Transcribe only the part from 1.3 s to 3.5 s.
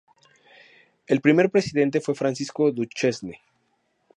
presidente fue Francisco Duchesne.